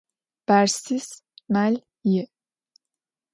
Bersis 0.49 1.07
mel 1.53 1.75
yi'. 2.11 2.25